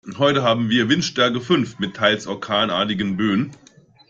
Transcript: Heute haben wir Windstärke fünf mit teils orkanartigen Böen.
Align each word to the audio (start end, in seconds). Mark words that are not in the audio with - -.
Heute 0.17 0.41
haben 0.41 0.71
wir 0.71 0.89
Windstärke 0.89 1.41
fünf 1.41 1.77
mit 1.77 1.95
teils 1.95 2.25
orkanartigen 2.25 3.17
Böen. 3.17 3.51